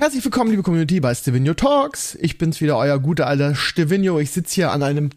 [0.00, 2.16] Herzlich willkommen, liebe Community, bei Stevenio Talks.
[2.20, 4.20] Ich bin's wieder, euer guter alter Stevenio.
[4.20, 5.10] Ich sitze hier an einem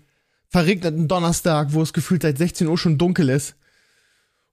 [0.48, 3.54] verregneten Donnerstag, wo es gefühlt seit 16 Uhr schon dunkel ist.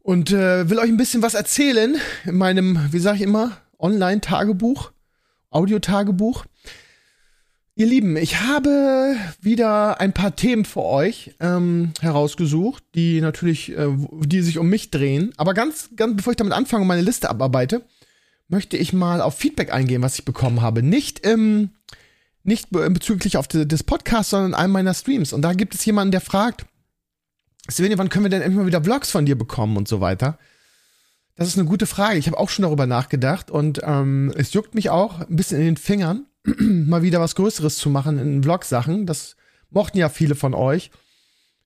[0.03, 1.97] Und äh, will euch ein bisschen was erzählen
[2.27, 4.93] in meinem, wie sag ich immer, Online-Tagebuch,
[5.49, 6.45] Audio-Tagebuch.
[7.75, 13.97] Ihr Lieben, ich habe wieder ein paar Themen für euch ähm, herausgesucht, die natürlich, äh,
[14.27, 15.33] die sich um mich drehen.
[15.39, 17.83] Aber ganz, ganz bevor ich damit anfange und meine Liste abarbeite,
[18.49, 20.83] möchte ich mal auf Feedback eingehen, was ich bekommen habe.
[20.83, 21.71] Nicht im,
[22.43, 25.33] nicht bezüglich auf des Podcasts, sondern in einem meiner Streams.
[25.33, 26.65] Und da gibt es jemanden, der fragt,
[27.71, 30.39] Svenja, wann können wir denn endlich mal wieder Vlogs von dir bekommen und so weiter?
[31.37, 32.19] Das ist eine gute Frage.
[32.19, 35.67] Ich habe auch schon darüber nachgedacht und ähm, es juckt mich auch ein bisschen in
[35.67, 39.07] den Fingern, mal wieder was Größeres zu machen in Vlog-Sachen.
[39.07, 39.37] Das
[39.71, 40.91] mochten ja viele von euch.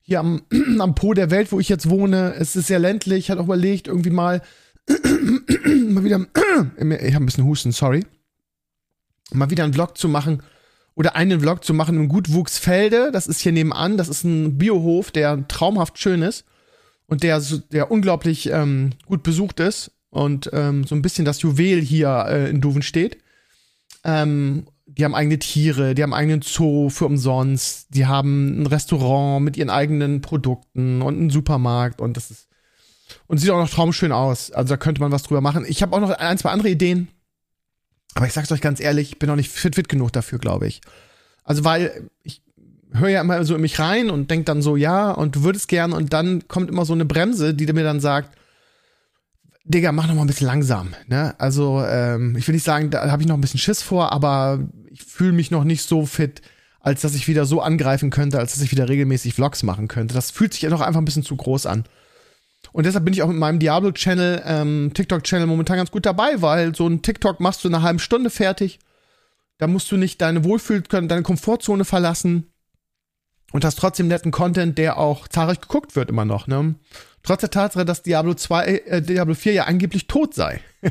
[0.02, 0.42] Hier am,
[0.80, 3.20] am Po der Welt, wo ich jetzt wohne, es ist sehr ländlich.
[3.20, 4.42] Ich hatte auch überlegt, irgendwie mal
[5.88, 6.20] mal wieder,
[6.76, 8.04] ich habe ein bisschen Husten, sorry,
[9.32, 10.42] mal wieder einen Vlog zu machen
[10.94, 13.10] oder einen Vlog zu machen im Gutwuchsfelde.
[13.12, 13.96] Das ist hier nebenan.
[13.96, 16.44] Das ist ein Biohof, der traumhaft schön ist
[17.06, 21.80] und der, der unglaublich ähm, gut besucht ist und ähm, so ein bisschen das Juwel
[21.80, 23.18] hier äh, in Duven steht.
[24.04, 29.42] Ähm, die haben eigene Tiere, die haben eigenen Zoo für umsonst, die haben ein Restaurant
[29.42, 32.48] mit ihren eigenen Produkten und einen Supermarkt und das ist
[33.26, 34.50] und sieht auch noch traumschön aus.
[34.50, 35.64] Also da könnte man was drüber machen.
[35.66, 37.08] Ich habe auch noch ein, zwei andere Ideen.
[38.14, 40.66] Aber ich sag's euch ganz ehrlich, ich bin noch nicht fit, fit genug dafür, glaube
[40.66, 40.80] ich.
[41.44, 42.42] Also, weil ich
[42.92, 45.68] höre ja immer so in mich rein und denk dann so, ja, und du würdest
[45.68, 48.36] gern, und dann kommt immer so eine Bremse, die mir dann sagt,
[49.64, 50.94] Digga, mach noch mal ein bisschen langsam.
[51.06, 51.34] Ne?
[51.38, 54.60] Also, ähm, ich will nicht sagen, da habe ich noch ein bisschen Schiss vor, aber
[54.90, 56.42] ich fühle mich noch nicht so fit,
[56.80, 60.14] als dass ich wieder so angreifen könnte, als dass ich wieder regelmäßig Vlogs machen könnte.
[60.14, 61.84] Das fühlt sich ja noch einfach ein bisschen zu groß an.
[62.72, 66.74] Und deshalb bin ich auch mit meinem Diablo-Channel, ähm, TikTok-Channel momentan ganz gut dabei, weil
[66.74, 68.78] so ein TikTok machst du in einer halben Stunde fertig.
[69.58, 72.50] Da musst du nicht deine Wohlfühl, deine Komfortzone verlassen
[73.52, 76.74] und hast trotzdem netten Content, der auch zahlreich geguckt wird immer noch, ne?
[77.22, 80.60] Trotz der Tatsache, dass Diablo 2, äh, Diablo 4 ja angeblich tot sei.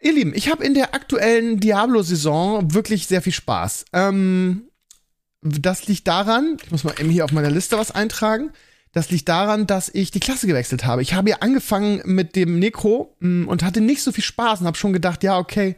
[0.00, 3.84] Ihr Lieben, ich habe in der aktuellen Diablo-Saison wirklich sehr viel Spaß.
[3.92, 4.68] Ähm,
[5.42, 8.50] das liegt daran, ich muss mal eben hier auf meiner Liste was eintragen.
[8.94, 11.02] Das liegt daran, dass ich die Klasse gewechselt habe.
[11.02, 14.66] Ich habe ja angefangen mit dem Necro mm, und hatte nicht so viel Spaß und
[14.66, 15.74] habe schon gedacht, ja, okay,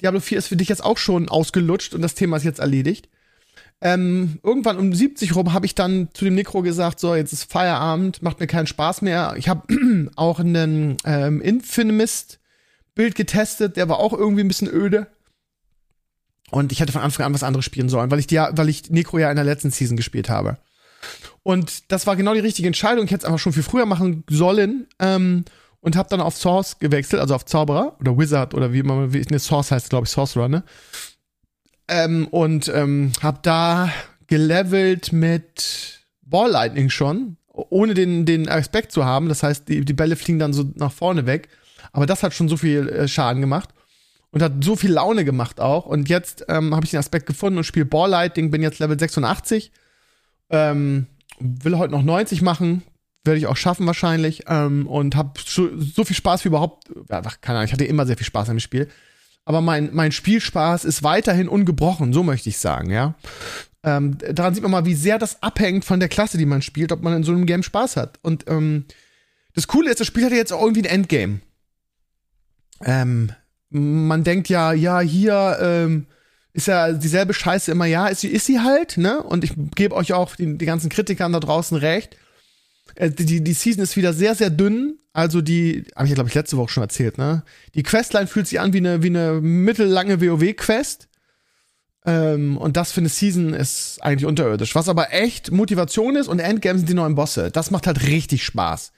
[0.00, 3.08] Diablo 4 ist für dich jetzt auch schon ausgelutscht und das Thema ist jetzt erledigt.
[3.80, 7.50] Ähm, irgendwann um 70 rum habe ich dann zu dem Necro gesagt, so, jetzt ist
[7.50, 9.34] Feierabend, macht mir keinen Spaß mehr.
[9.36, 9.66] Ich habe
[10.16, 15.08] auch einen ähm, Infinimist-Bild getestet, der war auch irgendwie ein bisschen öde.
[16.52, 18.88] Und ich hätte von Anfang an was anderes spielen sollen, weil ich, die, weil ich
[18.88, 20.58] Necro ja in der letzten Season gespielt habe.
[21.46, 23.04] Und das war genau die richtige Entscheidung.
[23.04, 24.88] Ich hätte es einfach schon viel früher machen sollen.
[24.98, 25.44] Ähm,
[25.78, 29.20] und habe dann auf Source gewechselt, also auf Zauberer oder Wizard oder wie man, wie
[29.30, 30.64] ne, Source heißt, glaube ich, Sorcerer, ne?
[31.86, 33.92] Ähm, und ähm, habe da
[34.26, 39.28] gelevelt mit Ball Lightning schon, ohne den, den Aspekt zu haben.
[39.28, 41.48] Das heißt, die, die Bälle fliegen dann so nach vorne weg.
[41.92, 43.68] Aber das hat schon so viel äh, Schaden gemacht
[44.32, 45.86] und hat so viel Laune gemacht auch.
[45.86, 48.98] Und jetzt ähm, habe ich den Aspekt gefunden und spiele Ball Lightning, bin jetzt Level
[48.98, 49.70] 86
[50.50, 51.06] ähm,
[51.38, 52.82] will heute noch 90 machen,
[53.24, 54.44] werde ich auch schaffen wahrscheinlich.
[54.48, 56.88] Ähm, und habe so viel Spaß wie überhaupt.
[57.10, 58.88] Ja, keine Ahnung, ich hatte immer sehr viel Spaß an dem Spiel.
[59.44, 63.14] Aber mein, mein Spielspaß ist weiterhin ungebrochen, so möchte ich sagen, ja.
[63.84, 66.90] Ähm, daran sieht man mal, wie sehr das abhängt von der Klasse, die man spielt,
[66.90, 68.18] ob man in so einem Game Spaß hat.
[68.22, 68.86] Und ähm,
[69.54, 71.40] das Coole ist, das Spiel hat jetzt auch irgendwie ein Endgame.
[72.84, 73.30] Ähm,
[73.70, 76.06] man denkt ja, ja, hier, ähm,
[76.56, 79.22] ist ja dieselbe Scheiße immer, ja, ist sie, ist sie halt, ne?
[79.22, 82.16] Und ich gebe euch auch die, die ganzen Kritikern da draußen recht.
[82.94, 84.98] Äh, die, die Season ist wieder sehr, sehr dünn.
[85.12, 87.42] Also die, habe ich ja, glaube ich, letzte Woche schon erzählt, ne?
[87.74, 91.08] Die Questline fühlt sich an wie eine, wie eine mittellange WoW-Quest.
[92.06, 94.74] Ähm, und das für eine Season ist eigentlich unterirdisch.
[94.74, 97.50] Was aber echt Motivation ist und Endgame sind die neuen Bosse.
[97.50, 98.92] Das macht halt richtig Spaß.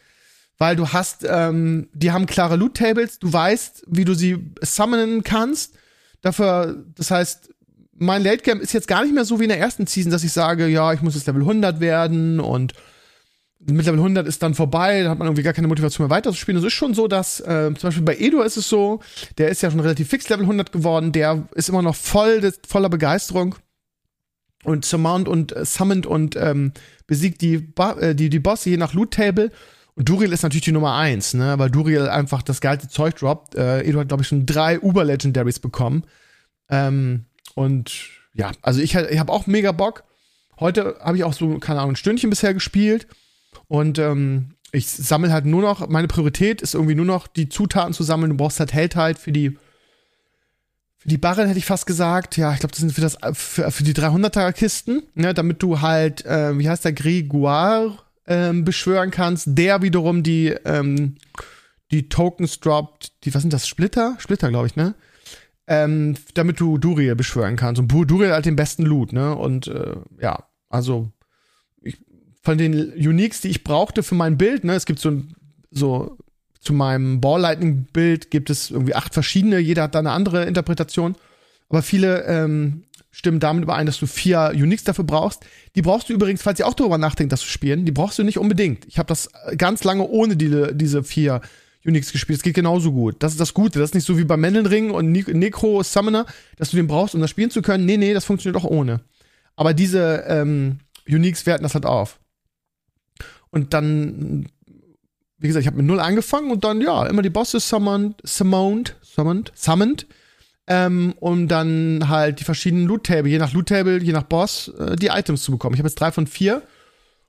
[0.59, 5.75] Weil du hast, ähm, die haben klare Loot-Tables, du weißt, wie du sie summonen kannst
[6.21, 7.51] Dafür, das heißt,
[8.01, 10.25] mein Late Game ist jetzt gar nicht mehr so wie in der ersten Season, dass
[10.25, 12.73] ich sage, ja, ich muss jetzt Level 100 werden und
[13.61, 16.61] mit Level 100 ist dann vorbei, da hat man irgendwie gar keine Motivation mehr weiterzuspielen.
[16.61, 19.01] Es ist schon so, dass äh, zum Beispiel bei Edo ist es so,
[19.37, 22.89] der ist ja schon relativ fix Level 100 geworden, der ist immer noch voll voller
[22.89, 23.57] Begeisterung
[24.65, 26.73] und surmount und äh, summoned und ähm,
[27.07, 29.51] besiegt die, Ba- äh, die, die Bosse je nach Loot Table.
[29.99, 33.57] Duriel ist natürlich die Nummer eins, ne, weil Duriel einfach das geilste Zeug droppt.
[33.57, 36.05] Äh, Edo hat, glaube ich, schon drei Uber-Legendaries bekommen.
[36.71, 37.25] Ähm,
[37.55, 37.93] und
[38.33, 40.05] ja, also ich, ich habe auch mega Bock.
[40.61, 43.09] Heute habe ich auch so, keine Ahnung, ein Stündchen bisher gespielt.
[43.67, 47.93] Und ähm, ich sammle halt nur noch, meine Priorität ist irgendwie nur noch, die Zutaten
[47.93, 48.31] zu sammeln.
[48.31, 49.59] Du brauchst halt Held halt für die,
[50.99, 52.37] für die Barren hätte ich fast gesagt.
[52.37, 56.25] Ja, ich glaube, das sind für, das, für, für die 300er-Kisten, ne, damit du halt,
[56.25, 57.99] äh, wie heißt der, Grégoire
[58.29, 61.17] ähm, beschwören kannst, der wiederum die, ähm,
[61.91, 64.17] die Tokens droppt, die, was sind das, Splitter?
[64.19, 64.95] Splitter, glaube ich, ne?
[65.67, 67.81] Ähm, damit du Duriel beschwören kannst.
[67.81, 69.35] Und Duriel hat den besten Loot, ne?
[69.35, 71.11] Und äh, ja, also
[71.83, 71.99] ich,
[72.43, 75.23] von den Uniques, die ich brauchte für mein Bild, ne, es gibt so,
[75.71, 76.19] so
[76.61, 80.45] zu meinem Ball Lightning Bild gibt es irgendwie acht verschiedene, jeder hat da eine andere
[80.45, 81.17] Interpretation.
[81.69, 82.85] Aber viele ähm,
[83.19, 85.45] stimmen damit überein, dass du vier Uniques dafür brauchst.
[85.75, 88.23] Die brauchst du übrigens, falls ihr auch darüber nachdenkt, das zu spielen, die brauchst du
[88.23, 88.85] nicht unbedingt.
[88.87, 91.41] Ich habe das ganz lange ohne die, diese vier
[91.85, 92.39] Uniques gespielt.
[92.39, 93.17] Es geht genauso gut.
[93.19, 93.81] Das ist das Gute.
[93.81, 96.27] Das ist nicht so wie bei Mendelring und Ne- Necro Summoner,
[96.59, 97.87] dass du den brauchst, um das spielen zu können.
[97.87, 99.01] Nee, nee, das funktioniert auch ohne.
[99.57, 100.79] Aber diese ähm,
[101.09, 102.21] Uniques werten das halt auf.
[103.51, 104.47] Und dann,
[105.39, 108.95] wie gesagt, ich habe mit null angefangen und dann, ja, immer die Bosse summoned, summoned,
[109.03, 110.07] summoned, summoned.
[110.71, 115.07] Ähm, um dann halt die verschiedenen Loot-Table, je nach Loot-Table, je nach Boss, äh, die
[115.07, 115.75] Items zu bekommen.
[115.75, 116.63] Ich habe jetzt drei von vier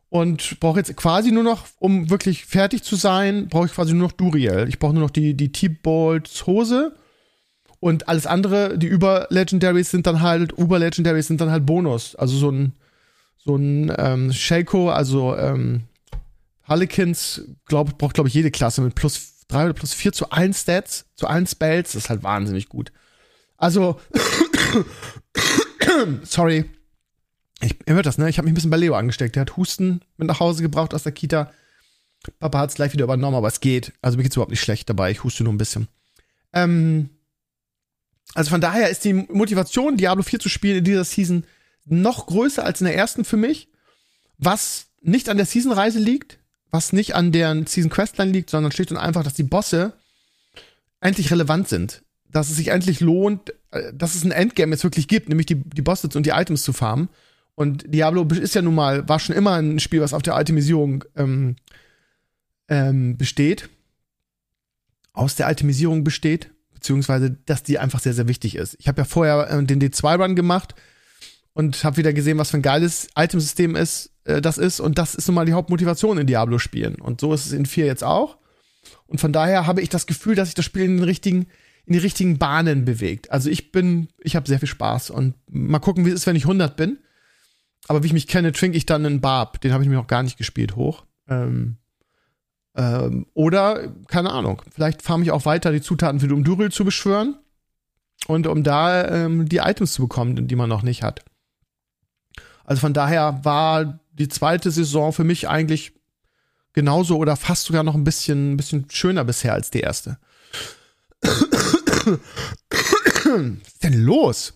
[0.09, 4.07] und brauche jetzt quasi nur noch, um wirklich fertig zu sein, brauche ich quasi nur
[4.07, 4.65] noch Duriel.
[4.68, 6.95] Ich brauche nur noch die, die T-Bolts Hose
[7.80, 12.15] und alles andere, die Über-Legendaries sind dann halt, Uber-Legendaries sind dann halt Bonus.
[12.15, 12.74] Also so ein,
[13.38, 15.83] so ein ähm, Shaco, also ähm,
[16.63, 20.53] Harlequins, glaub, braucht, glaube ich, jede Klasse mit plus drei oder plus vier zu allen
[20.53, 21.94] Stats, zu allen Spells.
[21.94, 22.91] Das ist halt wahnsinnig gut.
[23.60, 24.00] Also,
[26.24, 26.66] sorry.
[27.62, 28.30] Ich, ihr hört das, ne?
[28.30, 29.36] Ich habe mich ein bisschen bei Leo angesteckt.
[29.36, 31.52] Der hat Husten mit nach Hause gebraucht aus der Kita.
[32.40, 33.94] Papa hat es gleich wieder übernommen, aber es geht.
[34.02, 35.12] Also mir geht's überhaupt nicht schlecht dabei.
[35.12, 35.90] Ich huste nur ein bisschen.
[36.54, 37.10] Ähm,
[38.34, 41.44] also von daher ist die Motivation, Diablo 4 zu spielen in dieser Season
[41.86, 43.68] noch größer als in der ersten für mich.
[44.38, 46.40] Was nicht an der Season-Reise liegt,
[46.72, 49.94] was nicht an deren Season-Questline liegt, sondern schlicht und einfach, dass die Bosse
[51.02, 52.04] endlich relevant sind.
[52.31, 55.56] Dass es sich endlich lohnt, äh, dass es ein Endgame jetzt wirklich gibt, nämlich die,
[55.56, 57.10] die Bosse und die Items zu farmen.
[57.56, 61.04] Und Diablo ist ja nun mal, war schon immer ein Spiel, was auf der Itemisierung
[61.18, 61.58] ähm,
[62.70, 63.70] ähm, besteht.
[65.12, 68.78] Aus der Itemisierung besteht, beziehungsweise, dass die einfach sehr, sehr wichtig ist.
[68.80, 70.75] Ich habe ja vorher äh, den D2-Run gemacht
[71.54, 74.80] und habe wieder gesehen, was für ein geiles Itemsystem ist, äh, das ist.
[74.80, 76.96] Und das ist nun mal die Hauptmotivation in Diablo-Spielen.
[76.96, 78.38] Und so ist es in 4 jetzt auch.
[79.08, 81.48] Und von daher habe ich das Gefühl, dass sich das Spiel in den richtigen,
[81.89, 83.31] in die richtigen Bahnen bewegt.
[83.31, 86.36] Also ich bin, ich habe sehr viel Spaß und mal gucken, wie es ist, wenn
[86.36, 87.00] ich 100 bin.
[87.88, 89.59] Aber wie ich mich kenne, trinke ich dann einen Barb.
[89.62, 91.03] Den habe ich mir noch gar nicht gespielt hoch.
[91.27, 91.77] Ähm,
[92.75, 96.86] ähm, oder, keine Ahnung, vielleicht farm ich auch weiter die Zutaten für die Umduril zu
[96.86, 97.39] beschwören
[98.27, 101.25] und um da ähm, die Items zu bekommen, die man noch nicht hat.
[102.65, 105.93] Also von daher war die zweite Saison für mich eigentlich
[106.74, 110.19] genauso oder fast sogar noch ein bisschen, ein bisschen schöner bisher als die erste.
[112.70, 114.54] Was ist denn los?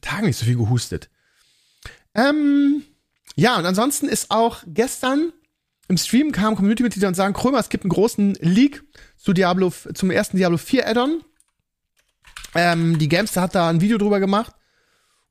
[0.00, 1.10] Tagen nicht so viel gehustet.
[2.14, 2.82] Ähm,
[3.36, 5.32] ja, und ansonsten ist auch gestern
[5.88, 8.82] im Stream kamen Community-Mitglieder und sagen, Krömer, es gibt einen großen Leak
[9.18, 11.22] zu Diablo, zum ersten Diablo 4 Add-on.
[12.54, 14.54] Ähm, die Gamester hat da ein Video drüber gemacht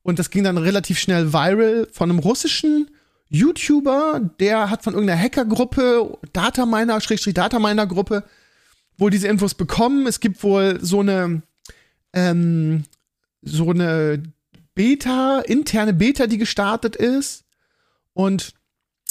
[0.03, 2.91] und das ging dann relativ schnell viral von einem russischen
[3.29, 8.23] YouTuber, der hat von irgendeiner Hackergruppe, Dataminer, Schrägstrich Dataminer-Gruppe,
[9.01, 10.05] wohl diese Infos bekommen.
[10.07, 11.41] Es gibt wohl so eine,
[12.13, 12.83] ähm,
[13.41, 14.21] so eine
[14.75, 17.43] Beta, interne Beta, die gestartet ist.
[18.13, 18.53] Und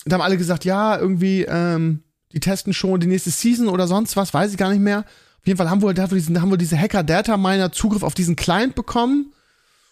[0.07, 4.17] da haben alle gesagt, ja, irgendwie, ähm, die testen schon die nächste Season oder sonst
[4.17, 5.01] was, weiß ich gar nicht mehr.
[5.01, 8.37] Auf jeden Fall haben wohl, haben wohl diese, haben wohl diese Hacker-Data-Miner Zugriff auf diesen
[8.37, 9.33] Client bekommen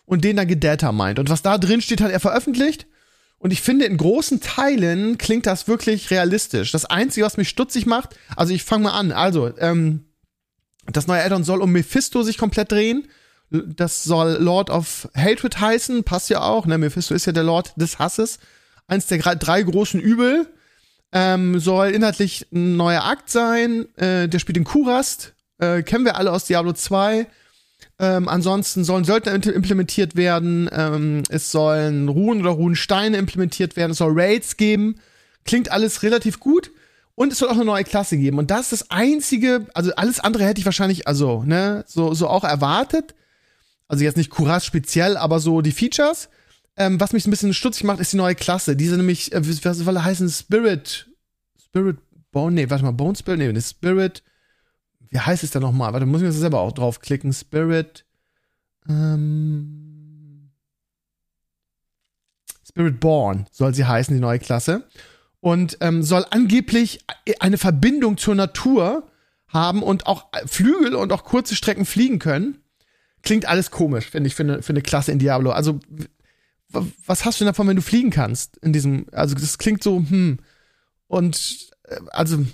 [0.05, 1.19] und den dann gedatamined.
[1.19, 2.87] Und was da drin steht, hat er veröffentlicht.
[3.39, 6.73] Und ich finde, in großen Teilen klingt das wirklich realistisch.
[6.73, 9.13] Das Einzige, was mich stutzig macht, also ich fange mal an.
[9.13, 10.05] Also, ähm,
[10.87, 13.09] das neue Addon soll um Mephisto sich komplett drehen.
[13.51, 16.67] Das soll Lord of Hatred heißen, passt ja auch.
[16.67, 16.79] Ne?
[16.79, 18.39] Mephisto ist ja der Lord des Hasses.
[18.89, 20.47] Eins der drei großen Übel.
[21.13, 23.87] Ähm, soll inhaltlich ein neuer Akt sein.
[23.97, 25.35] Äh, der spielt in Kurast.
[25.59, 27.27] Äh, kennen wir alle aus Diablo 2.
[28.01, 30.69] Ähm, ansonsten sollen Söldner implementiert werden.
[30.73, 33.93] Ähm, es sollen Ruhen oder Runensteine implementiert werden.
[33.93, 34.97] Es soll Raids geben.
[35.45, 36.71] klingt alles relativ gut.
[37.15, 38.39] Und es soll auch eine neue Klasse geben.
[38.39, 42.29] Und das ist das einzige, also alles andere hätte ich wahrscheinlich, also, ne, so, so
[42.29, 43.17] auch erwartet.
[43.89, 46.29] Also jetzt nicht Kuras speziell, aber so die Features.
[46.77, 48.77] Ähm, was mich ein bisschen stutzig macht, ist die neue Klasse.
[48.77, 50.29] Diese nämlich, äh, was soll er heißen?
[50.29, 51.09] Spirit.
[51.61, 51.97] Spirit
[52.31, 54.23] Bone, nee, warte mal, Bone Spirit, nee, Spirit.
[55.11, 55.93] Wie heißt es denn nochmal?
[55.93, 57.33] Warte, muss ich mir das selber auch draufklicken.
[57.33, 58.05] Spirit.
[58.89, 60.51] Ähm,
[62.67, 64.85] Spirit Born soll sie heißen, die neue Klasse
[65.41, 67.01] und ähm, soll angeblich
[67.41, 69.11] eine Verbindung zur Natur
[69.49, 72.59] haben und auch Flügel und auch kurze Strecken fliegen können.
[73.23, 75.51] Klingt alles komisch, finde ich, für eine, für eine Klasse in Diablo.
[75.51, 75.81] Also,
[76.71, 78.59] was hast du denn davon, wenn du fliegen kannst?
[78.59, 80.39] In diesem, also, das klingt so, hm.
[81.07, 82.45] Und, äh, also,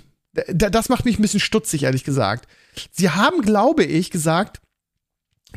[0.53, 2.47] das macht mich ein bisschen stutzig, ehrlich gesagt.
[2.91, 4.61] Sie haben, glaube ich, gesagt,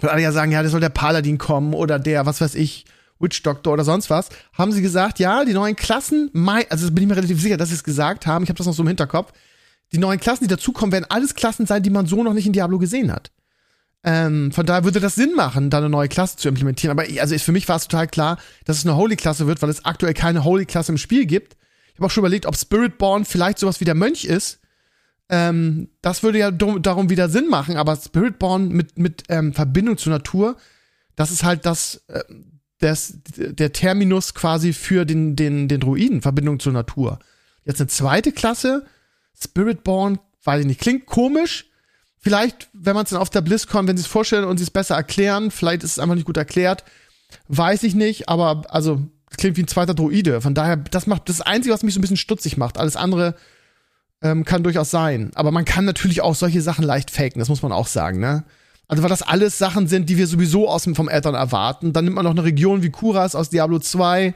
[0.01, 2.85] weil alle ja sagen, ja, da soll der Paladin kommen oder der, was weiß ich,
[3.19, 6.31] Witch Doctor oder sonst was, haben sie gesagt, ja, die neuen Klassen,
[6.69, 8.75] also bin ich mir relativ sicher, dass sie es gesagt haben, ich habe das noch
[8.75, 9.33] so im Hinterkopf,
[9.93, 12.53] die neuen Klassen, die dazukommen, werden alles Klassen sein, die man so noch nicht in
[12.53, 13.31] Diablo gesehen hat.
[14.05, 16.97] Ähm, von daher würde das Sinn machen, da eine neue Klasse zu implementieren.
[16.97, 19.85] Aber also für mich war es total klar, dass es eine Holy-Klasse wird, weil es
[19.85, 21.57] aktuell keine Holy-Klasse im Spiel gibt.
[21.89, 24.58] Ich habe auch schon überlegt, ob Spiritborn vielleicht sowas wie der Mönch ist.
[25.29, 30.13] Ähm, das würde ja darum wieder Sinn machen, aber Spiritborn mit, mit ähm, Verbindung zur
[30.13, 30.57] Natur,
[31.17, 32.23] das ist halt das, äh,
[32.79, 37.19] das, der Terminus quasi für den, den, den Druiden, Verbindung zur Natur.
[37.65, 38.87] Jetzt eine zweite Klasse,
[39.39, 41.67] Spiritborn, weiß ich nicht, klingt komisch.
[42.21, 44.71] Vielleicht, wenn man es dann auf der BlizzCon, wenn sie es vorstellen und sie es
[44.71, 46.85] besser erklären, vielleicht ist es einfach nicht gut erklärt,
[47.49, 49.03] weiß ich nicht, aber also
[49.37, 50.41] klingt wie ein zweiter Druide.
[50.41, 52.79] Von daher, das macht das Einzige, was mich so ein bisschen stutzig macht.
[52.79, 53.35] Alles andere
[54.23, 55.31] ähm, kann durchaus sein.
[55.35, 58.45] Aber man kann natürlich auch solche Sachen leicht faken, das muss man auch sagen, ne?
[58.89, 61.93] Also weil das alles Sachen sind, die wir sowieso aus dem, vom Eltern erwarten.
[61.93, 64.33] Dann nimmt man noch eine Region wie Kuras aus Diablo 2,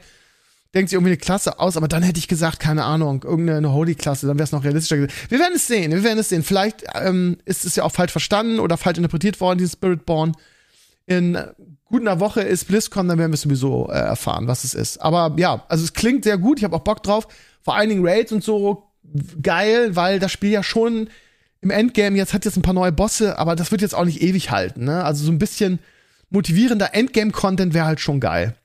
[0.75, 4.27] denkt sich irgendwie eine Klasse aus, aber dann hätte ich gesagt, keine Ahnung, irgendeine Holy-Klasse,
[4.27, 5.13] dann wäre es noch realistischer gewesen.
[5.29, 6.43] Wir werden es sehen, wir werden es sehen.
[6.43, 10.33] Vielleicht ähm, ist es ja auch falsch verstanden oder falsch interpretiert worden, dieses Spiritborn.
[11.07, 11.37] In
[11.85, 14.99] gut einer Woche ist BlizzCon, dann werden wir sowieso äh, erfahren, was es ist.
[14.99, 17.27] Aber ja, also es klingt sehr gut, ich habe auch Bock drauf.
[17.63, 18.92] Vor allen Dingen Raids und so
[19.41, 21.09] geil, weil das Spiel ja schon
[21.61, 24.21] im Endgame jetzt hat jetzt ein paar neue Bosse, aber das wird jetzt auch nicht
[24.21, 24.83] ewig halten.
[24.83, 25.03] Ne?
[25.03, 25.79] Also so ein bisschen
[26.29, 28.55] motivierender Endgame-Content wäre halt schon geil.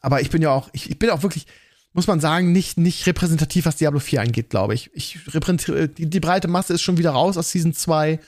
[0.00, 1.46] Aber ich bin ja auch, ich, ich, bin auch wirklich,
[1.92, 4.90] muss man sagen, nicht, nicht repräsentativ, was Diablo 4 angeht, glaube ich.
[4.94, 8.18] Ich repräsentiere, die, die, breite Masse ist schon wieder raus aus Season 2.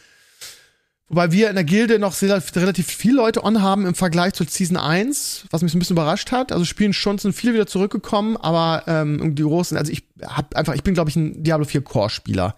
[1.09, 4.45] Wobei wir in der Gilde noch sehr, relativ viele Leute on haben im Vergleich zu
[4.45, 6.53] Season 1, was mich so ein bisschen überrascht hat.
[6.53, 10.75] Also spielen schon sind viele wieder zurückgekommen, aber ähm, die großen, also ich hab einfach,
[10.75, 12.57] ich bin, glaube ich, ein Diablo 4 Core-Spieler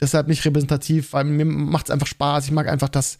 [0.00, 2.46] deshalb nicht repräsentativ, weil mir macht es einfach Spaß.
[2.46, 3.18] Ich mag einfach das,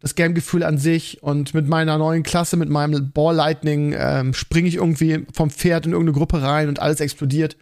[0.00, 4.68] das Game-Gefühl an sich und mit meiner neuen Klasse, mit meinem Ball Lightning, ähm, springe
[4.68, 7.56] ich irgendwie vom Pferd in irgendeine Gruppe rein und alles explodiert.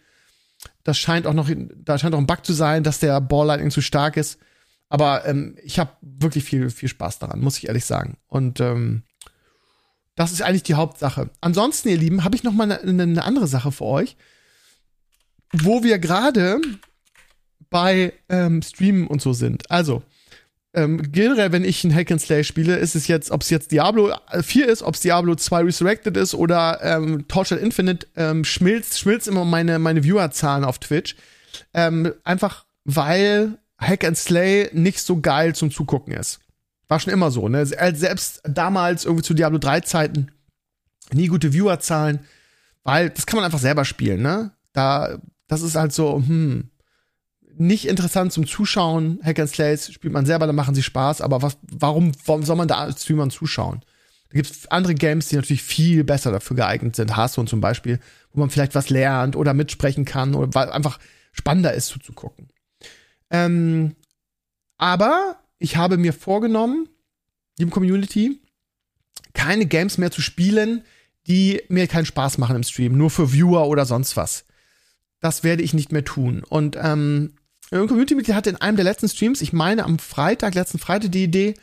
[0.83, 3.71] Das scheint auch noch, da scheint auch ein Bug zu sein, dass der Ball Lightning
[3.71, 4.39] zu stark ist.
[4.89, 8.17] Aber ähm, ich habe wirklich viel, viel Spaß daran, muss ich ehrlich sagen.
[8.27, 9.03] Und ähm,
[10.15, 11.31] das ist eigentlich die Hauptsache.
[11.41, 14.15] Ansonsten, ihr Lieben, habe ich noch mal eine, eine andere Sache für euch,
[15.53, 16.59] wo wir gerade
[17.69, 19.69] bei ähm, Streamen und so sind.
[19.71, 20.03] Also,
[20.75, 23.71] ähm, generell, wenn ich ein Hack and Slay spiele, ist es jetzt, ob es jetzt
[23.71, 28.99] Diablo 4 ist, ob es Diablo 2 Resurrected ist oder ähm, Torchlight Infinite, ähm, schmilzt,
[28.99, 31.15] schmilzt immer meine, meine Viewerzahlen auf Twitch.
[31.73, 36.39] Ähm, einfach weil Hack and Slay nicht so geil zum Zugucken ist.
[36.87, 37.65] War schon immer so, ne?
[37.65, 40.31] Selbst damals irgendwie zu Diablo 3 Zeiten
[41.11, 42.19] nie gute Viewerzahlen,
[42.83, 44.51] weil das kann man einfach selber spielen, ne?
[44.73, 45.19] Da,
[45.53, 46.69] das ist halt so, hm,
[47.55, 49.19] nicht interessant zum Zuschauen.
[49.23, 52.55] Hack and Slays spielt man selber, dann machen sie Spaß, aber was, warum, warum soll
[52.55, 53.81] man da als Streamern zuschauen?
[54.29, 57.15] Da gibt es andere Games, die natürlich viel besser dafür geeignet sind.
[57.15, 57.99] Hearthstone zum Beispiel,
[58.31, 60.97] wo man vielleicht was lernt oder mitsprechen kann oder weil einfach
[61.31, 62.49] spannender ist zuzugucken.
[63.29, 63.95] Ähm,
[64.77, 66.89] aber ich habe mir vorgenommen,
[67.59, 68.41] liebe Community,
[69.33, 70.83] keine Games mehr zu spielen,
[71.27, 74.45] die mir keinen Spaß machen im Stream, nur für Viewer oder sonst was.
[75.23, 76.43] Das werde ich nicht mehr tun.
[76.43, 77.35] Und ähm,
[77.71, 81.23] ein Community-Mitglied hatte in einem der letzten Streams, ich meine am Freitag, letzten Freitag, die
[81.23, 81.53] Idee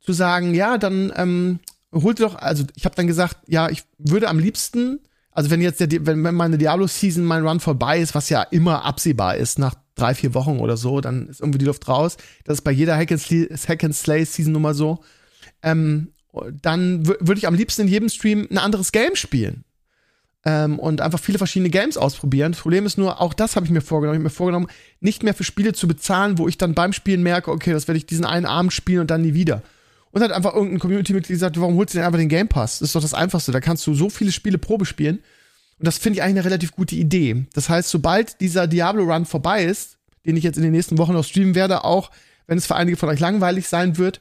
[0.00, 1.60] zu sagen, ja, dann ähm,
[1.94, 4.98] holt doch, also ich habe dann gesagt, ja, ich würde am liebsten,
[5.30, 8.84] also wenn jetzt der, wenn, wenn meine Diablo-Season, mein Run vorbei ist, was ja immer
[8.84, 12.16] absehbar ist, nach drei, vier Wochen oder so, dann ist irgendwie die Luft raus.
[12.42, 13.12] Das ist bei jeder Hack
[13.84, 14.98] and Slay-Season nun mal so.
[15.62, 16.08] Ähm,
[16.60, 19.62] dann würde ich am liebsten in jedem Stream ein anderes Game spielen
[20.46, 22.52] ähm, und einfach viele verschiedene Games ausprobieren.
[22.52, 24.14] Das Problem ist nur, auch das habe ich mir vorgenommen.
[24.14, 24.68] Ich habe mir vorgenommen,
[25.00, 27.98] nicht mehr für Spiele zu bezahlen, wo ich dann beim Spielen merke, okay, das werde
[27.98, 29.62] ich diesen einen Abend spielen und dann nie wieder.
[30.12, 32.78] Und hat einfach irgendein Community-Mitglied gesagt, warum holst du denn einfach den Game Pass?
[32.78, 33.50] Das ist doch das Einfachste.
[33.50, 35.16] Da kannst du so viele Spiele Probe spielen.
[35.78, 37.44] Und das finde ich eigentlich eine relativ gute Idee.
[37.52, 41.24] Das heißt, sobald dieser Diablo-Run vorbei ist, den ich jetzt in den nächsten Wochen noch
[41.24, 42.12] streamen werde, auch
[42.46, 44.20] wenn es für einige von euch langweilig sein wird,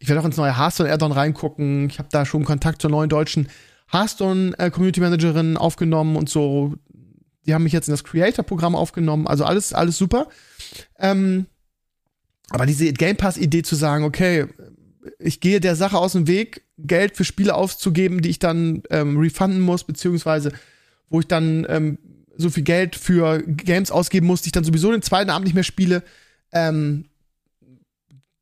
[0.00, 1.88] ich werde auch ins neue Hearthstone-Addon reingucken.
[1.90, 3.48] Ich habe da schon Kontakt zur neuen deutschen
[3.90, 6.74] Hearthstone-Community-Managerin äh, aufgenommen und so.
[7.46, 9.26] Die haben mich jetzt in das Creator-Programm aufgenommen.
[9.26, 10.28] Also alles, alles super.
[10.98, 11.46] Ähm,
[12.50, 14.46] aber diese Game Pass-Idee zu sagen, okay,
[15.18, 19.16] ich gehe der Sache aus dem Weg, Geld für Spiele auszugeben, die ich dann ähm,
[19.18, 20.52] refunden muss, beziehungsweise
[21.08, 21.98] wo ich dann ähm,
[22.36, 25.54] so viel Geld für Games ausgeben muss, die ich dann sowieso den zweiten Abend nicht
[25.54, 26.02] mehr spiele.
[26.52, 27.06] Ähm,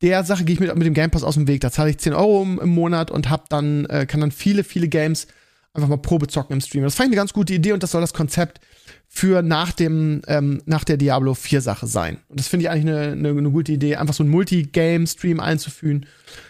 [0.05, 1.61] der Sache gehe ich mit, mit dem Game Pass aus dem Weg.
[1.61, 4.63] Da zahle ich 10 Euro im, im Monat und hab dann, äh, kann dann viele,
[4.63, 5.25] viele Games
[5.73, 6.83] einfach mal Probe zocken im Stream.
[6.83, 8.61] Das fand ich eine ganz gute Idee und das soll das Konzept
[9.07, 12.19] für nach dem, ähm, nach der Diablo 4 Sache sein.
[12.29, 16.05] Und das finde ich eigentlich eine, eine, eine, gute Idee, einfach so ein Multi-Game-Stream einzuführen.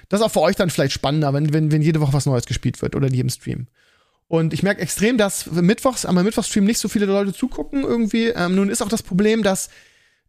[0.10, 2.46] Das ist auch für euch dann vielleicht spannender, wenn, wenn, wenn jede Woche was Neues
[2.46, 3.68] gespielt wird oder in jedem Stream.
[4.28, 8.28] Und ich merke extrem, dass mittwochs, am Mittwochstream nicht so viele Leute zugucken irgendwie.
[8.36, 9.70] Ähm, nun ist auch das Problem, dass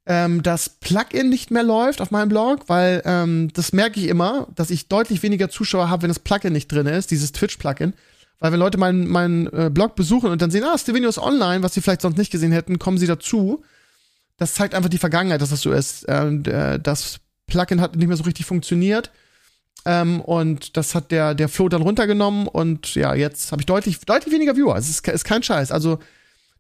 [0.06, 4.46] ähm, das Plugin nicht mehr läuft auf meinem Blog, weil ähm, das merke ich immer,
[4.54, 7.92] dass ich deutlich weniger Zuschauer habe, wenn das Plugin nicht drin ist, dieses Twitch-Plugin.
[8.38, 11.62] Weil wenn Leute meinen mein, äh, Blog besuchen und dann sehen, ah, Stevenio ist online,
[11.62, 13.64] was sie vielleicht sonst nicht gesehen hätten, kommen sie dazu.
[14.36, 16.06] Das zeigt einfach die Vergangenheit, dass das so ist.
[16.06, 19.10] Und, äh, das Plugin hat nicht mehr so richtig funktioniert.
[19.86, 24.00] Ähm, und das hat der, der Flo dann runtergenommen und ja, jetzt habe ich deutlich,
[24.00, 24.76] deutlich weniger Viewer.
[24.76, 25.70] Es ist, ist kein Scheiß.
[25.70, 25.98] Also,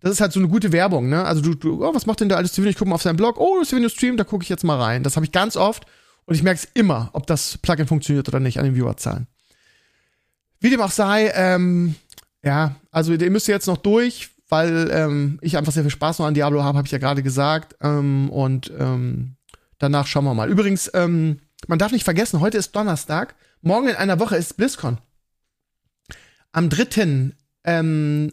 [0.06, 1.24] das ist halt so eine gute Werbung, ne?
[1.24, 2.70] Also du, du oh, was macht denn der alte Stevenio?
[2.70, 5.02] Ich gucke mal auf seinen Blog, oh, Stevenio Stream, da gucke ich jetzt mal rein.
[5.02, 5.84] Das habe ich ganz oft
[6.26, 9.26] und ich merke es immer, ob das Plugin funktioniert oder nicht an den Viewerzahlen.
[10.60, 11.96] Wie dem auch sei, ähm,
[12.44, 16.26] ja, also ihr müsst jetzt noch durch, weil ähm, ich einfach sehr viel Spaß noch
[16.26, 17.74] an Diablo habe, habe ich ja gerade gesagt.
[17.80, 19.34] Ähm, und ähm,
[19.78, 20.48] danach schauen wir mal.
[20.48, 24.98] Übrigens, ähm, man darf nicht vergessen, heute ist Donnerstag, morgen in einer Woche ist BlizzCon.
[26.52, 27.32] Am 3.11.
[27.64, 28.32] Ähm,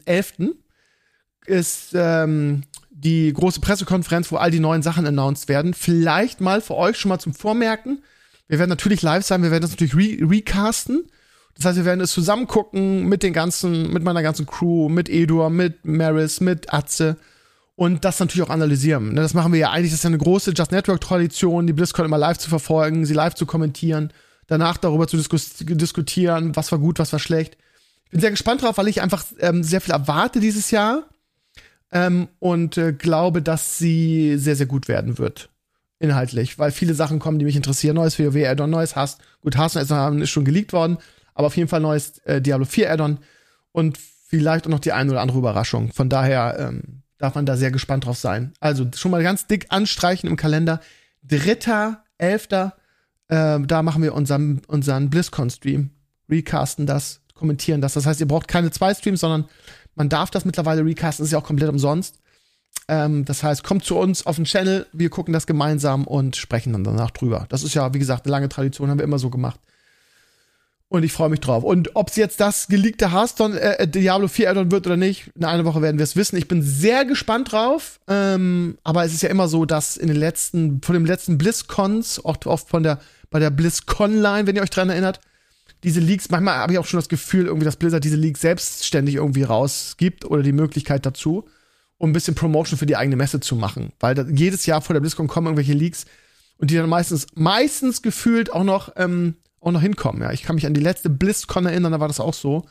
[1.45, 5.73] ist ähm, die große Pressekonferenz, wo all die neuen Sachen announced werden.
[5.73, 8.01] Vielleicht mal für euch schon mal zum Vormerken.
[8.47, 11.05] Wir werden natürlich live sein, wir werden das natürlich re recasten.
[11.55, 15.09] Das heißt, wir werden es zusammen gucken mit den ganzen, mit meiner ganzen Crew, mit
[15.09, 17.17] Edor, mit Maris, mit Atze
[17.75, 19.13] und das natürlich auch analysieren.
[19.13, 21.73] Ne, das machen wir ja eigentlich, das ist ja eine große Just Network Tradition, die
[21.73, 24.11] BlizzCon immer live zu verfolgen, sie live zu kommentieren,
[24.47, 27.57] danach darüber zu diskutieren, was war gut, was war schlecht.
[28.05, 31.03] Ich bin sehr gespannt drauf, weil ich einfach ähm, sehr viel erwarte dieses Jahr
[31.93, 35.49] ähm, und äh, glaube, dass sie sehr, sehr gut werden wird.
[35.99, 37.95] Inhaltlich, weil viele Sachen kommen, die mich interessieren.
[37.95, 39.19] Neues WoW Addon, neues Hass.
[39.41, 40.97] Gut, Hass ist schon geleakt worden,
[41.33, 43.19] aber auf jeden Fall neues äh, Diablo 4 Addon
[43.71, 45.93] und vielleicht auch noch die eine oder andere Überraschung.
[45.93, 48.53] Von daher ähm, darf man da sehr gespannt drauf sein.
[48.59, 50.81] Also schon mal ganz dick anstreichen im Kalender.
[51.21, 52.75] Dritter, elfter,
[53.27, 55.91] äh, da machen wir unseren, unseren BlizzCon-Stream.
[56.29, 57.93] Recasten das, kommentieren das.
[57.93, 59.45] Das heißt, ihr braucht keine zwei Streams, sondern
[59.95, 62.19] man darf das mittlerweile recasten, ist ja auch komplett umsonst.
[62.87, 66.73] Ähm, das heißt, kommt zu uns auf den Channel, wir gucken das gemeinsam und sprechen
[66.73, 67.45] dann danach drüber.
[67.49, 69.59] Das ist ja, wie gesagt, eine lange Tradition, haben wir immer so gemacht.
[70.89, 71.63] Und ich freue mich drauf.
[71.63, 75.43] Und ob es jetzt das geleakte Hearthstone äh, Diablo 4 Addon wird oder nicht, in
[75.43, 76.35] einer Woche werden wir es wissen.
[76.37, 77.99] Ich bin sehr gespannt drauf.
[78.07, 82.23] Ähm, aber es ist ja immer so, dass in den letzten, von den letzten BlizzCons,
[82.23, 82.99] auch oft von der,
[83.31, 85.19] bei der BlizzCon-Line, wenn ihr euch dran erinnert,
[85.83, 89.15] diese Leaks, manchmal habe ich auch schon das Gefühl, irgendwie, dass Blizzard diese Leaks selbstständig
[89.15, 91.45] irgendwie rausgibt oder die Möglichkeit dazu,
[91.97, 93.91] um ein bisschen Promotion für die eigene Messe zu machen.
[93.99, 96.05] Weil da, jedes Jahr vor der BlizzCon kommen irgendwelche Leaks
[96.57, 100.21] und die dann meistens, meistens gefühlt auch noch, ähm, auch noch hinkommen.
[100.21, 102.65] Ja, ich kann mich an die letzte BlizzCon erinnern, da war das auch so.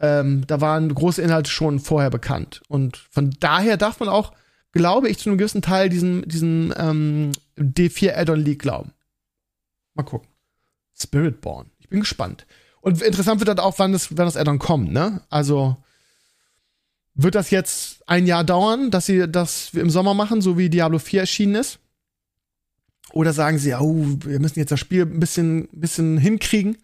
[0.00, 2.62] Ähm, da waren große Inhalte schon vorher bekannt.
[2.68, 4.32] Und von daher darf man auch,
[4.72, 8.92] glaube ich, zu einem gewissen Teil diesen, diesen ähm, D4 Add-on Leak glauben.
[9.94, 10.28] Mal gucken.
[10.96, 12.46] Spiritborn bin gespannt.
[12.80, 15.22] Und interessant wird dann auch, wann das, wann das Addon kommt, ne?
[15.30, 15.76] Also,
[17.14, 20.98] wird das jetzt ein Jahr dauern, dass sie das im Sommer machen, so wie Diablo
[20.98, 21.78] 4 erschienen ist?
[23.12, 26.78] Oder sagen sie, oh, wir müssen jetzt das Spiel ein bisschen, bisschen hinkriegen,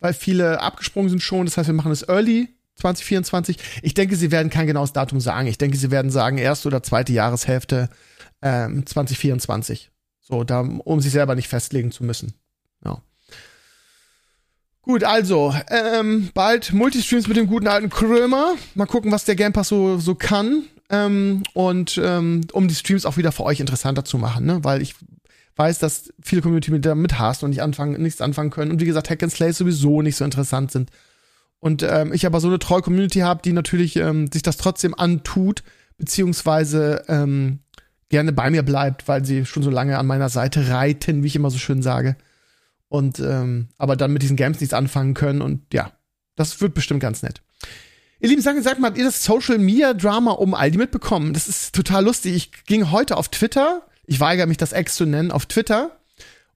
[0.00, 1.44] weil viele abgesprungen sind schon.
[1.44, 3.58] Das heißt, wir machen es early 2024.
[3.82, 5.46] Ich denke, sie werden kein genaues Datum sagen.
[5.46, 7.90] Ich denke, sie werden sagen, erste oder zweite Jahreshälfte
[8.40, 9.90] ähm, 2024.
[10.20, 12.34] So, da, um sich selber nicht festlegen zu müssen.
[12.84, 13.02] Ja.
[14.88, 18.54] Gut, also, ähm, bald Multistreams mit dem guten alten Krömer.
[18.74, 20.62] Mal gucken, was der Game Pass so, so kann.
[20.88, 24.64] Ähm, und ähm, um die Streams auch wieder für euch interessanter zu machen, ne?
[24.64, 24.94] Weil ich
[25.56, 28.70] weiß, dass viele Community mit damit hast und nicht anfangen, nichts anfangen können.
[28.70, 30.88] Und wie gesagt, Hack and Slay sowieso nicht so interessant sind.
[31.60, 34.94] Und ähm, ich aber so eine treue Community habe, die natürlich ähm, sich das trotzdem
[34.94, 35.64] antut,
[35.98, 37.58] beziehungsweise ähm,
[38.08, 41.36] gerne bei mir bleibt, weil sie schon so lange an meiner Seite reiten, wie ich
[41.36, 42.16] immer so schön sage
[42.88, 45.92] und ähm, aber dann mit diesen Games nichts anfangen können und ja,
[46.36, 47.42] das wird bestimmt ganz nett.
[48.20, 51.34] Ihr Lieben, sagt, sagt mal, habt ihr das Social Media Drama um Aldi mitbekommen?
[51.34, 52.34] Das ist total lustig.
[52.34, 55.98] Ich ging heute auf Twitter, ich weigere mich das Ex zu nennen, auf Twitter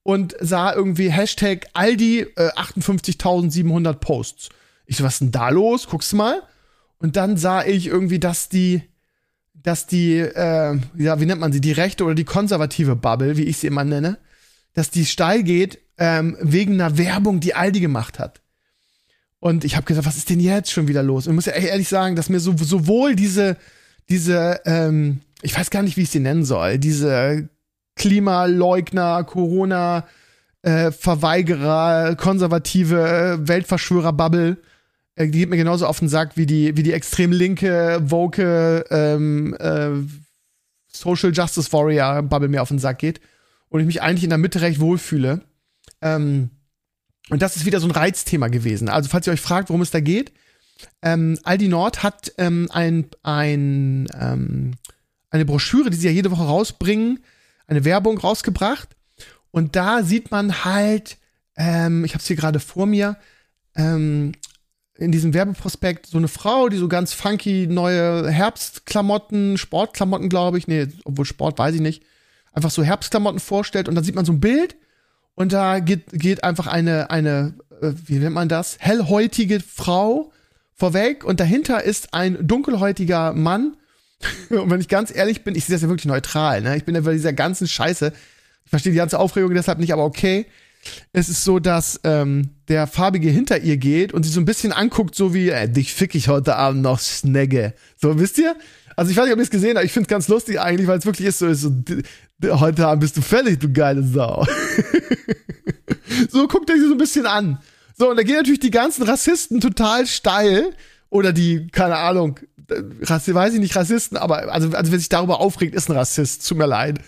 [0.03, 4.49] und sah irgendwie Hashtag Aldi äh, 58.700 Posts.
[4.87, 5.87] Ich so, was ist denn da los?
[5.87, 6.43] Guckst du mal.
[6.99, 8.83] Und dann sah ich irgendwie, dass die,
[9.55, 13.45] dass die, äh, ja, wie nennt man sie, die rechte oder die konservative Bubble, wie
[13.45, 14.19] ich sie immer nenne,
[14.75, 18.41] dass die steil geht ähm, wegen einer Werbung, die Aldi gemacht hat.
[19.39, 21.27] Und ich habe gesagt, was ist denn jetzt schon wieder los?
[21.27, 23.57] Und ich muss ja ehrlich sagen, dass mir so, sowohl diese,
[24.09, 27.49] diese, ähm, ich weiß gar nicht, wie ich sie nennen soll, diese
[27.97, 30.07] Klimaleugner, Corona,
[30.63, 34.59] äh, Verweigerer, konservative äh, Weltverschwörer-Bubble,
[35.17, 38.85] äh, die geht mir genauso auf den Sack wie die, wie die extrem linke, woke,
[38.91, 39.91] ähm, äh,
[40.87, 43.21] Social Justice Warrior Bubble mir auf den Sack geht.
[43.73, 45.41] Und ich mich eigentlich in der Mitte recht wohlfühle.
[46.03, 46.51] Ähm,
[47.31, 48.91] und das ist wieder so ein Reizthema gewesen.
[48.91, 50.33] Also, falls ihr euch fragt, worum es da geht,
[51.01, 54.73] ähm, Aldi Nord hat ähm, ein, ein, ähm,
[55.31, 57.21] eine Broschüre, die sie ja jede Woche rausbringen,
[57.67, 58.91] eine Werbung rausgebracht.
[59.53, 61.17] Und da sieht man halt,
[61.57, 63.17] ähm, ich habe es hier gerade vor mir,
[63.75, 64.33] ähm,
[64.99, 70.69] in diesem Werbeprospekt so eine Frau, die so ganz funky neue Herbstklamotten, Sportklamotten, glaube ich,
[70.69, 72.03] nee, obwohl Sport weiß ich nicht,
[72.53, 74.77] einfach so Herbstklamotten vorstellt und dann sieht man so ein Bild
[75.35, 80.33] und da geht, geht einfach eine, eine, äh, wie nennt man das, hellhäutige Frau
[80.75, 83.77] vorweg und dahinter ist ein dunkelhäutiger Mann.
[84.51, 86.77] und wenn ich ganz ehrlich bin, ich sehe das ja wirklich neutral, ne?
[86.77, 88.13] Ich bin ja bei dieser ganzen Scheiße.
[88.65, 90.47] Ich verstehe die ganze Aufregung deshalb nicht, aber okay.
[91.13, 94.73] Es ist so, dass ähm, der Farbige hinter ihr geht und sie so ein bisschen
[94.73, 97.75] anguckt, so wie, äh, dich fick ich heute Abend noch Snegge.
[97.97, 98.57] So, wisst ihr?
[98.97, 100.87] Also ich weiß nicht, ob ihr es gesehen habt, ich finde es ganz lustig eigentlich,
[100.87, 101.73] weil es wirklich ist so, ist so,
[102.61, 104.47] heute Abend bist du fertig, du geile Sau.
[106.31, 107.59] so guckt er sich so ein bisschen an.
[107.97, 110.73] So, und da gehen natürlich die ganzen Rassisten total steil.
[111.13, 112.41] Oder die, keine Ahnung,
[113.03, 116.47] Rassisten, weiß ich nicht, Rassisten, aber also, also wer sich darüber aufregt, ist ein Rassist,
[116.47, 116.99] tut mir leid.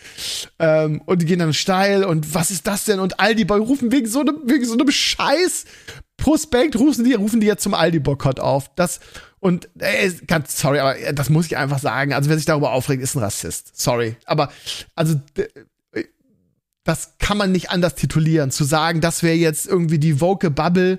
[0.59, 3.00] Ähm, und die gehen dann steil und was ist das denn?
[3.00, 5.64] Und Aldi Boy rufen wegen so einem, so Scheiß
[6.16, 8.70] Prospekt, rufen die, rufen die jetzt zum Aldi-Boykott auf.
[8.77, 9.00] Das,
[9.40, 12.12] und ey, ganz sorry, aber das muss ich einfach sagen.
[12.12, 13.79] Also wer sich darüber aufregt, ist ein Rassist.
[13.81, 14.16] Sorry.
[14.24, 14.50] Aber
[14.94, 15.20] also
[16.85, 18.50] das kann man nicht anders titulieren.
[18.50, 20.98] Zu sagen, das wäre jetzt irgendwie die woke Bubble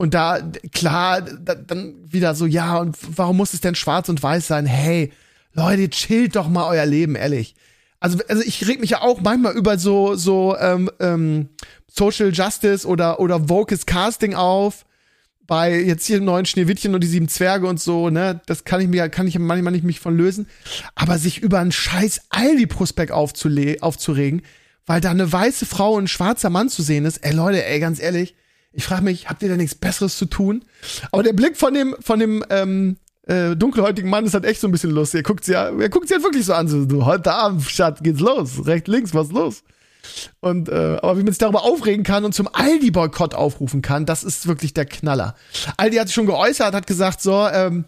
[0.00, 0.40] und da
[0.72, 4.64] klar da, dann wieder so ja und warum muss es denn schwarz und weiß sein?
[4.64, 5.12] Hey
[5.52, 7.54] Leute, chillt doch mal euer Leben, ehrlich.
[7.98, 11.50] Also also ich reg mich ja auch manchmal über so so ähm, ähm,
[11.86, 14.86] Social Justice oder oder wokes Casting auf
[15.46, 18.80] bei jetzt hier im neuen Schneewittchen und die sieben Zwerge und so, ne, das kann
[18.80, 20.46] ich mir, kann ich manchmal nicht mich von lösen.
[20.94, 24.42] Aber sich über einen scheiß Aldi-Prospekt aufzuregen,
[24.86, 27.80] weil da eine weiße Frau und ein schwarzer Mann zu sehen ist, ey Leute, ey,
[27.80, 28.36] ganz ehrlich,
[28.72, 30.64] ich frage mich, habt ihr da nichts Besseres zu tun?
[31.10, 34.68] Aber der Blick von dem, von dem, ähm, äh, dunkelhäutigen Mann ist halt echt so
[34.68, 35.20] ein bisschen lustig.
[35.20, 37.62] Er guckt sie ja, er guckt sie halt wirklich so an, so, du, heute Abend,
[37.62, 38.66] Schatz, geht's los.
[38.66, 39.62] Rechts, links, was los?
[40.40, 44.24] Und äh, aber wie man sich darüber aufregen kann und zum Aldi-Boykott aufrufen kann, das
[44.24, 45.36] ist wirklich der Knaller.
[45.76, 47.84] Aldi hat sich schon geäußert, hat gesagt, so, ähm,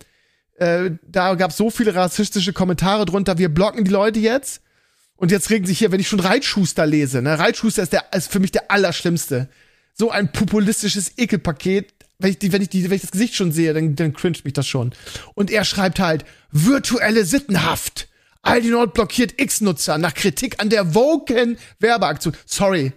[0.57, 4.63] äh, da gab es so viele rassistische Kommentare drunter, wir blocken die Leute jetzt.
[5.17, 8.31] Und jetzt regen sich hier, wenn ich schon Reitschuster lese, ne, Reitschuster ist, der, ist
[8.31, 9.49] für mich der Allerschlimmste.
[9.95, 11.93] So ein populistisches Ekelpaket.
[12.19, 14.39] Wenn ich, die, wenn, ich die, wenn ich das Gesicht schon sehe, dann, dann cringe
[14.45, 14.95] mich das schon.
[15.35, 18.09] Und er schreibt halt, virtuelle Sittenhaft.
[18.43, 22.37] Aldi Nord blockiert X-Nutzer nach Kritik an der Woken Werbeaktion.
[22.47, 22.93] Sorry.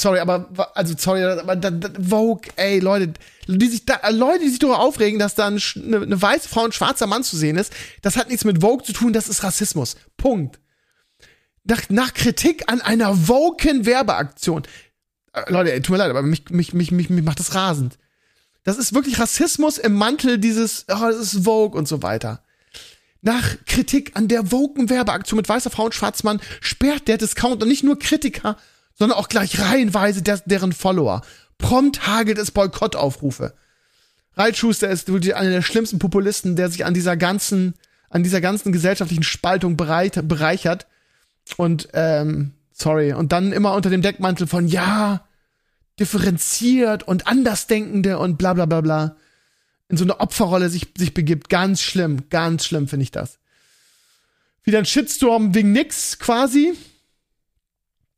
[0.00, 3.12] Sorry, aber, also, sorry, aber da, da, Vogue, ey, Leute,
[3.46, 6.70] die sich da, Leute, die sich darüber aufregen, dass da eine, eine weiße Frau und
[6.70, 9.42] ein schwarzer Mann zu sehen ist, das hat nichts mit Vogue zu tun, das ist
[9.42, 9.96] Rassismus.
[10.16, 10.58] Punkt.
[11.64, 14.62] Nach, nach Kritik an einer Woken Werbeaktion.
[15.32, 17.98] Äh, Leute, ey, tut mir leid, aber mich, mich, mich, mich, mich macht das rasend.
[18.64, 22.42] Das ist wirklich Rassismus im Mantel dieses, oh, das ist Vogue und so weiter.
[23.22, 27.84] Nach Kritik an der woken Werbeaktion mit weißer Frau und Schwarzmann sperrt der Discounter nicht
[27.84, 28.56] nur Kritiker,
[28.94, 31.22] sondern auch gleich reihenweise der, deren Follower.
[31.58, 33.54] Prompt hagelt es Boykottaufrufe.
[34.36, 37.74] Reitschuster ist einer der schlimmsten Populisten, der sich an dieser ganzen,
[38.08, 40.86] an dieser ganzen gesellschaftlichen Spaltung bereit, bereichert.
[41.56, 43.12] Und, ähm, sorry.
[43.12, 45.26] Und dann immer unter dem Deckmantel von, ja,
[45.98, 49.16] differenziert und andersdenkende und bla bla bla bla
[49.90, 51.48] in so eine Opferrolle sich, sich begibt.
[51.50, 53.38] Ganz schlimm, ganz schlimm finde ich das.
[54.62, 56.74] Wieder ein Shitstorm wegen nix quasi.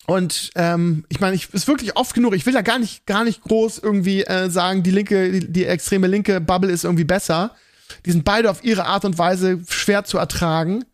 [0.07, 2.35] Und ähm, ich meine, ich ist wirklich oft genug.
[2.35, 5.65] Ich will da gar nicht, gar nicht groß irgendwie äh, sagen, die linke, die, die
[5.65, 7.55] extreme linke Bubble ist irgendwie besser.
[8.05, 10.85] Die sind beide auf ihre Art und Weise schwer zu ertragen.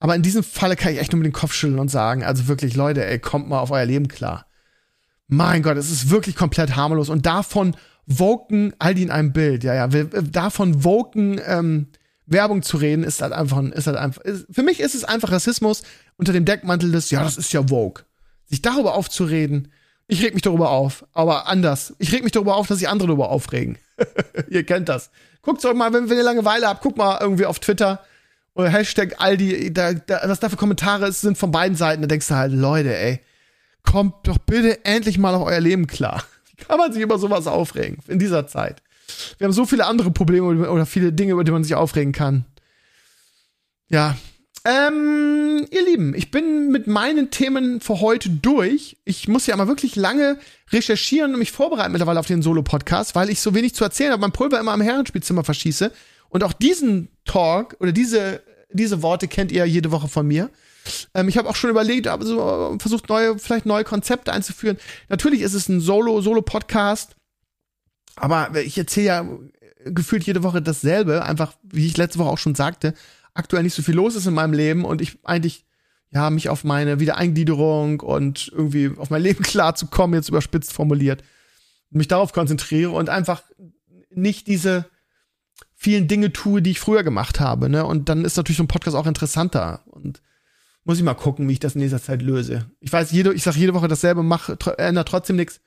[0.00, 2.48] Aber in diesem Falle kann ich echt nur mit den Kopf schütteln und sagen, also
[2.48, 4.46] wirklich, Leute, ey, kommt mal auf euer Leben klar.
[5.28, 7.10] Mein Gott, es ist wirklich komplett harmlos.
[7.10, 11.88] Und davon Woken, all die in einem Bild, ja, ja, davon Woken, ähm,
[12.26, 15.32] Werbung zu reden, ist halt einfach, ist halt einfach, ist, für mich ist es einfach
[15.32, 15.82] Rassismus
[16.16, 18.04] unter dem Deckmantel des, ja, das ist ja Woke.
[18.46, 19.70] Sich darüber aufzureden,
[20.06, 21.94] ich reg mich darüber auf, aber anders.
[21.98, 23.78] Ich reg mich darüber auf, dass sich andere darüber aufregen.
[24.50, 25.10] Ihr kennt das.
[25.42, 28.00] Guckt doch mal, wenn, wenn ihr Langeweile habt, guckt mal irgendwie auf Twitter
[28.60, 32.28] oder Hashtag Aldi, da, da, was da für Kommentare sind von beiden Seiten, da denkst
[32.28, 33.20] du halt, Leute, ey,
[33.82, 36.24] kommt doch bitte endlich mal auf euer Leben klar.
[36.50, 38.82] Wie kann man sich über sowas aufregen in dieser Zeit?
[39.38, 42.44] Wir haben so viele andere Probleme oder viele Dinge, über die man sich aufregen kann.
[43.88, 44.16] Ja.
[44.64, 48.98] Ähm, ihr Lieben, ich bin mit meinen Themen für heute durch.
[49.04, 50.38] Ich muss ja mal wirklich lange
[50.70, 54.20] recherchieren und mich vorbereiten mittlerweile auf den Solo-Podcast, weil ich so wenig zu erzählen habe,
[54.20, 55.92] mein Pulver immer am Herrenspielzimmer verschieße.
[56.30, 60.50] Und auch diesen Talk oder diese, diese Worte kennt ihr jede Woche von mir.
[61.14, 64.78] Ähm, ich habe auch schon überlegt, also versucht neue, vielleicht neue Konzepte einzuführen.
[65.08, 67.16] Natürlich ist es ein Solo, Solo-Podcast,
[68.16, 69.26] aber ich erzähle ja
[69.84, 72.94] gefühlt jede Woche dasselbe, einfach wie ich letzte Woche auch schon sagte,
[73.34, 75.64] aktuell nicht so viel los ist in meinem Leben und ich eigentlich
[76.10, 81.22] ja mich auf meine Wiedereingliederung und irgendwie auf mein Leben klarzukommen, jetzt überspitzt formuliert,
[81.90, 83.42] mich darauf konzentriere und einfach
[84.10, 84.86] nicht diese
[85.80, 87.86] vielen Dinge tue, die ich früher gemacht habe, ne?
[87.86, 90.20] Und dann ist natürlich so ein Podcast auch interessanter und
[90.84, 92.66] muss ich mal gucken, wie ich das in nächster Zeit löse.
[92.80, 95.60] Ich weiß, jede, ich sage jede Woche dasselbe, mach, ändert trotzdem nichts.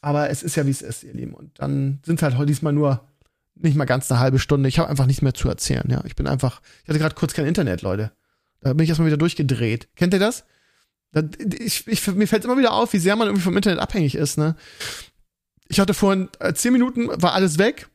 [0.00, 1.32] Aber es ist ja, wie es ist, ihr Lieben.
[1.32, 3.06] Und dann sind es halt heute diesmal nur
[3.54, 4.68] nicht mal ganz eine halbe Stunde.
[4.68, 6.02] Ich habe einfach nichts mehr zu erzählen, ja.
[6.06, 8.10] Ich bin einfach, ich hatte gerade kurz kein Internet, Leute.
[8.62, 9.88] Da bin ich erstmal wieder durchgedreht.
[9.94, 10.44] Kennt ihr das?
[11.12, 11.22] da
[11.58, 14.38] ich, ich, mir fällt immer wieder auf, wie sehr man irgendwie vom Internet abhängig ist,
[14.38, 14.56] ne?
[15.68, 17.88] Ich hatte vorhin äh, zehn Minuten, war alles weg.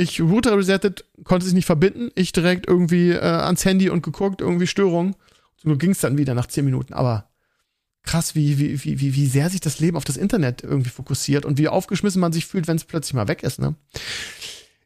[0.00, 2.10] Ich Router resettet, konnte sich nicht verbinden.
[2.14, 5.14] Ich direkt irgendwie äh, ans Handy und geguckt, irgendwie Störung.
[5.56, 6.94] So ging es dann wieder nach zehn Minuten.
[6.94, 7.28] Aber
[8.02, 11.58] krass, wie, wie, wie, wie sehr sich das Leben auf das Internet irgendwie fokussiert und
[11.58, 13.74] wie aufgeschmissen man sich fühlt, wenn es plötzlich mal weg ist, ne?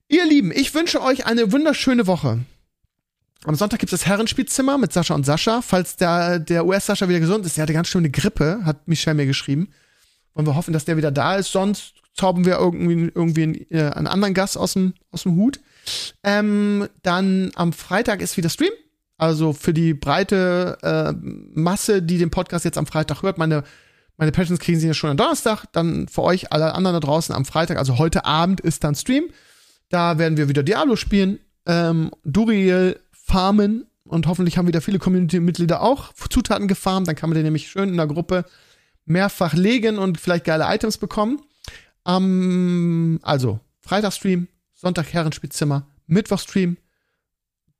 [0.08, 2.40] Ihr Lieben, ich wünsche euch eine wunderschöne Woche.
[3.44, 5.62] Am Sonntag gibt es das Herrenspielzimmer mit Sascha und Sascha.
[5.62, 9.14] Falls der, der US-Sascha wieder gesund ist, der hatte ganz schön eine Grippe, hat Michelle
[9.14, 9.68] mir geschrieben.
[10.34, 11.52] Wollen wir hoffen, dass der wieder da ist.
[11.52, 15.60] Sonst zaubern wir irgendwie, irgendwie einen, äh, einen anderen Gast aus dem, aus dem Hut.
[16.22, 18.72] Ähm, dann am Freitag ist wieder Stream.
[19.16, 21.12] Also für die breite äh,
[21.54, 23.62] Masse, die den Podcast jetzt am Freitag hört, meine,
[24.16, 27.34] meine Passions kriegen sie ja schon am Donnerstag, dann für euch alle anderen da draußen
[27.34, 29.26] am Freitag, also heute Abend ist dann Stream.
[29.88, 35.80] Da werden wir wieder Diablo spielen, ähm, Duriel farmen und hoffentlich haben wieder viele Community-Mitglieder
[35.80, 37.06] auch Zutaten gefarmt.
[37.06, 38.44] Dann kann man den nämlich schön in der Gruppe
[39.06, 41.40] mehrfach legen und vielleicht geile Items bekommen.
[42.06, 46.76] Ähm, also, Freitag-Stream, Sonntag Herrenspielzimmer, Mittwoch-Stream,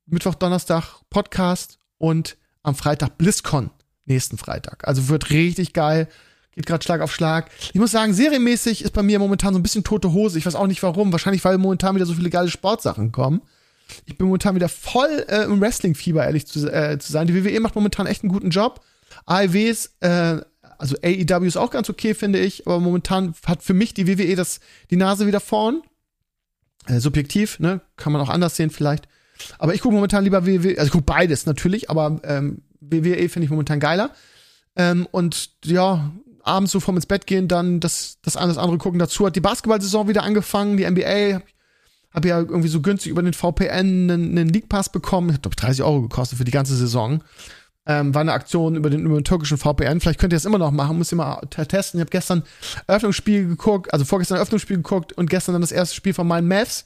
[0.07, 3.71] Mittwoch, Donnerstag Podcast und am Freitag BlizzCon
[4.05, 4.87] nächsten Freitag.
[4.87, 6.07] Also wird richtig geil.
[6.51, 7.49] Geht gerade Schlag auf Schlag.
[7.73, 10.37] Ich muss sagen, serienmäßig ist bei mir momentan so ein bisschen tote Hose.
[10.37, 11.11] Ich weiß auch nicht warum.
[11.11, 13.41] Wahrscheinlich, weil momentan wieder so viele geile Sportsachen kommen.
[14.05, 17.27] Ich bin momentan wieder voll äh, im Wrestling-Fieber, ehrlich zu, äh, zu, sein.
[17.27, 18.81] Die WWE macht momentan echt einen guten Job.
[19.25, 20.37] AEWs, äh,
[20.77, 22.67] also AEW ist auch ganz okay, finde ich.
[22.67, 24.59] Aber momentan hat für mich die WWE das,
[24.89, 25.81] die Nase wieder vorn.
[26.87, 27.81] Äh, subjektiv, ne?
[27.97, 29.07] Kann man auch anders sehen vielleicht.
[29.59, 33.45] Aber ich gucke momentan lieber WWE, also ich gucke beides natürlich, aber ähm, WWE finde
[33.45, 34.11] ich momentan geiler.
[34.75, 36.11] Ähm, und ja,
[36.43, 38.99] abends so vorm ins Bett gehen, dann das, das eine, das andere gucken.
[38.99, 41.41] Dazu hat die Basketball-Saison wieder angefangen, die NBA.
[42.13, 43.69] Habe ja irgendwie so günstig über den VPN
[44.09, 45.33] einen, einen League Pass bekommen.
[45.33, 47.23] Hat, glaube 30 Euro gekostet für die ganze Saison.
[47.87, 49.99] Ähm, war eine Aktion über den, über den türkischen VPN.
[49.99, 51.99] Vielleicht könnt ihr das immer noch machen, müsst ihr mal testen.
[51.99, 52.43] Ich habe gestern
[52.87, 56.85] Eröffnungsspiel geguckt, also vorgestern Eröffnungsspiel geguckt und gestern dann das erste Spiel von meinen Mavs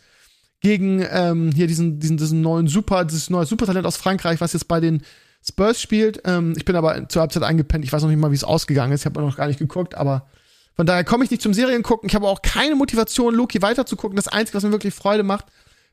[0.62, 4.68] gegen ähm, hier diesen, diesen, diesen neuen Super, dieses neue Supertalent aus Frankreich, was jetzt
[4.68, 5.04] bei den
[5.48, 6.22] Spurs spielt.
[6.26, 7.86] Ähm, ich bin aber zur Halbzeit eingepennt.
[7.86, 9.02] Ich weiß noch nicht mal, wie es ausgegangen ist.
[9.02, 10.28] Ich habe noch gar nicht geguckt, aber
[10.76, 12.10] von daher komme ich nicht zum Serien gucken.
[12.10, 14.16] Ich habe auch keine Motivation, Loki weiter zu gucken.
[14.16, 15.46] Das Einzige, was mir wirklich Freude macht,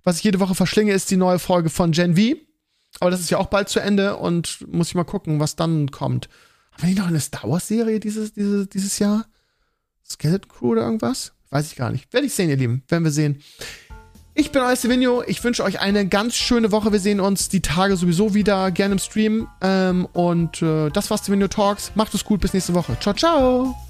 [0.05, 2.37] was ich jede Woche verschlinge, ist die neue Folge von Gen V.
[3.01, 5.91] Aber das ist ja auch bald zu Ende und muss ich mal gucken, was dann
[5.91, 6.29] kommt.
[6.73, 9.27] Haben wir nicht noch eine Star Wars-Serie dieses, dieses, dieses Jahr?
[10.05, 11.33] Skeleton Crew oder irgendwas?
[11.51, 12.13] Weiß ich gar nicht.
[12.13, 12.83] Werde ich sehen, ihr Lieben.
[12.89, 13.43] Werden wir sehen.
[14.35, 15.23] Ich bin euer Stevenio.
[15.27, 16.93] Ich wünsche euch eine ganz schöne Woche.
[16.93, 19.49] Wir sehen uns die Tage sowieso wieder gerne im Stream.
[19.63, 21.93] Ähm, und äh, das war's Stevenio Talks.
[21.95, 22.43] Macht es gut.
[22.43, 22.99] Bis nächste Woche.
[23.01, 23.86] Ciao, ciao.